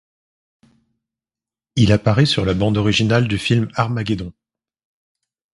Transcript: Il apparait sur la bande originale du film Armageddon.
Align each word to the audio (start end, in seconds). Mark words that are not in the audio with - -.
Il 1.75 1.91
apparait 1.91 2.25
sur 2.25 2.43
la 2.43 2.55
bande 2.55 2.75
originale 2.75 3.27
du 3.27 3.37
film 3.37 3.69
Armageddon. 3.75 4.33